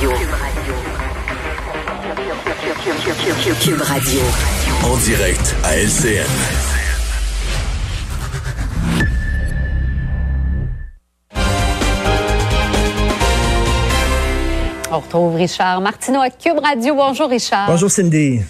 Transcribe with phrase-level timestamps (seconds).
[0.00, 0.12] Radio.
[3.60, 4.20] Cube Radio.
[4.82, 6.24] En direct à LCN.
[14.90, 16.94] On retrouve Richard Martineau à Cube Radio.
[16.94, 17.66] Bonjour Richard.
[17.66, 18.40] Bonjour Cindy.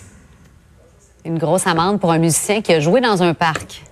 [1.24, 3.82] Une grosse amende pour un musicien qui a joué dans un parc.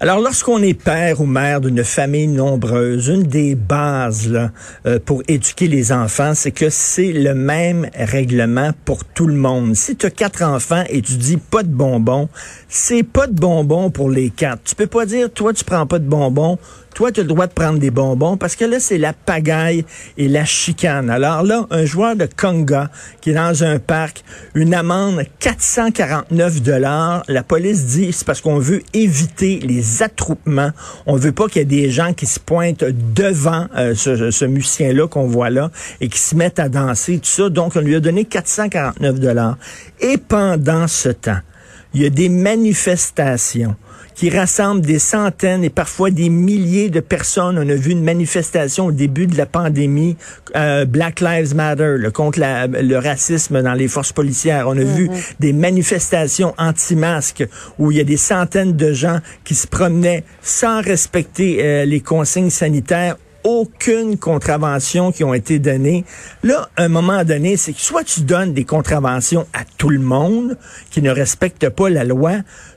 [0.00, 4.50] Alors, lorsqu'on est père ou mère d'une famille nombreuse, une des bases
[4.86, 9.74] euh, pour éduquer les enfants, c'est que c'est le même règlement pour tout le monde.
[9.74, 12.28] Si tu as quatre enfants et tu dis pas de bonbons,
[12.68, 14.62] c'est pas de bonbons pour les quatre.
[14.64, 16.58] Tu peux pas dire, toi, tu prends pas de bonbons,
[16.94, 19.84] toi, tu as le droit de prendre des bonbons parce que là, c'est la pagaille
[20.18, 21.10] et la chicane.
[21.10, 22.90] Alors là, un joueur de Conga
[23.20, 27.22] qui est dans un parc, une amende 449 dollars.
[27.28, 30.70] La police dit c'est parce qu'on veut éviter les attroupements.
[31.06, 34.44] On veut pas qu'il y ait des gens qui se pointent devant euh, ce, ce
[34.44, 37.48] musicien-là qu'on voit là et qui se mettent à danser, tout ça.
[37.48, 39.56] Donc, on lui a donné 449 dollars.
[40.00, 41.40] Et pendant ce temps,
[41.94, 43.76] il y a des manifestations
[44.14, 47.58] qui rassemblent des centaines et parfois des milliers de personnes.
[47.58, 50.16] On a vu une manifestation au début de la pandémie,
[50.56, 54.66] euh, Black Lives Matter, contre la, le racisme dans les forces policières.
[54.68, 57.44] On a vu des manifestations anti-masques
[57.78, 62.00] où il y a des centaines de gens qui se promenaient sans respecter euh, les
[62.00, 66.04] consignes sanitaires aucune contravention qui ont été données.
[66.42, 69.98] Là, à un moment donné, c'est que soit tu donnes des contraventions à tout le
[69.98, 70.56] monde
[70.90, 72.32] qui ne respecte pas la loi,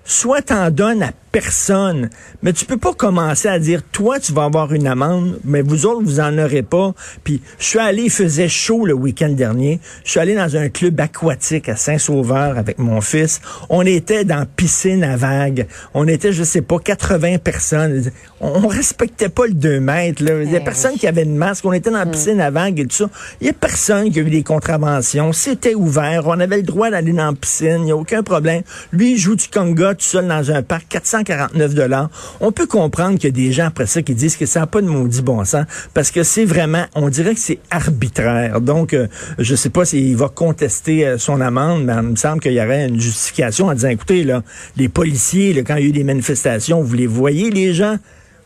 [0.06, 2.10] soit tu en donnes à personne.
[2.44, 5.86] Mais tu peux pas commencer à dire, toi, tu vas avoir une amende, mais vous
[5.86, 6.94] autres, vous en aurez pas.
[7.24, 9.82] Puis, je suis allé, il faisait chaud le week-end dernier.
[10.06, 13.42] Je suis allé dans un club aquatique à Saint-Sauveur avec mon fils.
[13.70, 15.68] On était dans piscine à vagues.
[15.96, 18.12] On était, je sais pas, 80 personnes.
[18.40, 20.24] On, respectait pas le 2 mètres.
[20.24, 20.44] Là.
[20.44, 21.66] Il y a personne qui avait de masque.
[21.66, 23.10] On était dans la piscine à vagues et tout ça.
[23.42, 25.34] Il y a personne qui a eu des contraventions.
[25.34, 26.28] C'était ouvert.
[26.28, 27.78] On avait le droit d'aller dans la piscine.
[27.80, 28.62] Il n'y a aucun problème.
[28.92, 30.88] Lui, il joue du conga tout seul dans un parc.
[30.90, 32.10] 400 49 dollars.
[32.40, 34.68] On peut comprendre qu'il y a des gens après ça qui disent que ça n'a
[34.68, 38.62] pas de maudit bon sens parce que c'est vraiment, on dirait que c'est arbitraire.
[38.62, 39.08] Donc, euh,
[39.40, 42.62] je sais pas s'il va contester euh, son amende, mais il me semble qu'il y
[42.62, 44.44] aurait une justification en disant, écoutez, là,
[44.78, 47.98] les policiers, quand il y a eu des manifestations, vous les voyez, les gens,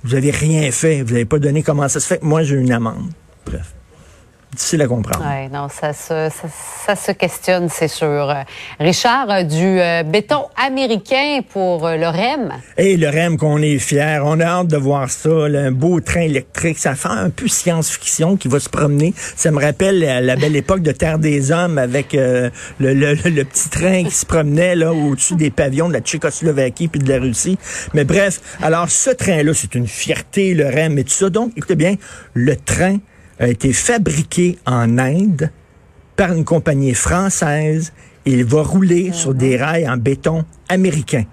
[0.03, 2.71] vous avez rien fait, vous n'avez pas donné comment ça se fait moi j'ai une
[2.71, 3.11] amende.
[3.45, 3.76] Bref
[4.52, 5.24] difficile à comprendre.
[5.25, 6.30] Oui, non, ça se,
[6.85, 8.34] ça, se questionne, c'est sûr.
[8.80, 12.53] Richard, euh, du euh, béton américain pour euh, le REM.
[12.78, 16.22] Et le REM qu'on est fier, on a hâte de voir ça, un beau train
[16.22, 19.13] électrique, ça fait un peu science-fiction qui va se promener.
[19.18, 24.03] Ça me rappelle la, belle époque de Terre des Hommes avec le, le, petit train
[24.03, 27.58] qui se promenait là au-dessus des pavillons de la Tchécoslovaquie puis de la Russie.
[27.94, 31.29] Mais bref, alors ce train-là, c'est une fierté, le REM et tout ça.
[31.29, 31.96] Donc, écoutez bien,
[32.34, 32.97] le train
[33.39, 35.51] a été fabriqué en Inde
[36.15, 37.93] par une compagnie française
[38.25, 41.23] et il va rouler sur des rails en béton américain.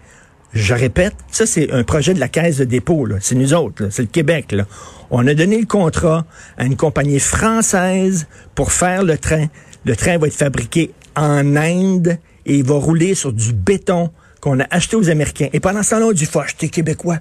[0.53, 4.03] Je répète, ça c'est un projet de la Caisse de dépôt, c'est nous autres, c'est
[4.03, 4.53] le Québec.
[4.53, 4.67] Là.
[5.11, 6.25] On a donné le contrat
[6.57, 9.47] à une compagnie française pour faire le train.
[9.85, 14.11] Le train va être fabriqué en Inde et il va rouler sur du béton
[14.41, 15.49] qu'on a acheté aux Américains.
[15.53, 17.19] Et pendant ce temps-là, on dit, faut acheter québécois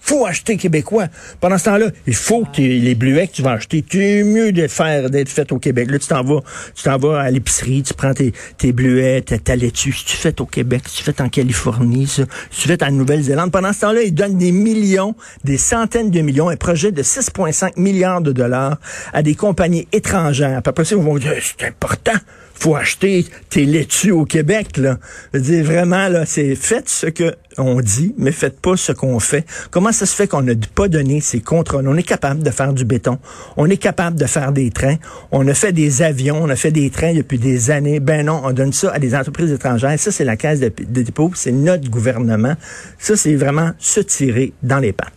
[0.00, 1.08] faut acheter québécois.
[1.40, 4.66] Pendant ce temps-là, il faut que les bleuets que tu vas acheter, es mieux de
[4.68, 5.90] faire d'être fait au Québec.
[5.90, 6.40] Là, tu t'en vas,
[6.74, 10.40] tu t'en vas à l'épicerie, tu prends tes, tes bleuets, ta, laitue, si tu fais
[10.40, 13.50] au Québec, si tu fais en Californie, si tu fais en Nouvelle-Zélande.
[13.50, 15.14] Pendant ce temps-là, ils donnent des millions,
[15.44, 18.78] des centaines de millions, un projet de 6,5 milliards de dollars
[19.12, 20.60] à des compagnies étrangères.
[20.64, 22.18] Après ça, ils vont dire, c'est important
[22.58, 24.98] faut acheter tes laitues au Québec, là.
[25.32, 28.92] Je veux dire, vraiment, là, c'est faites ce que on dit, mais faites pas ce
[28.92, 29.46] qu'on fait.
[29.70, 31.88] Comment ça se fait qu'on n'a pas donné ces contrôles?
[31.88, 33.18] On est capable de faire du béton.
[33.56, 34.96] On est capable de faire des trains.
[35.32, 36.42] On a fait des avions.
[36.42, 38.00] On a fait des trains depuis des années.
[38.00, 39.98] Ben non, on donne ça à des entreprises étrangères.
[39.98, 41.30] Ça, c'est la caisse de, dépôt.
[41.34, 42.54] C'est notre gouvernement.
[42.98, 45.12] Ça, c'est vraiment se tirer dans les pattes.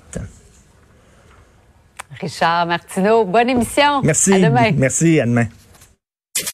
[2.21, 4.01] Richard Martineau, bonne émission.
[4.03, 4.33] Merci.
[4.33, 4.71] À demain.
[4.75, 5.19] Merci.
[5.19, 5.47] À demain.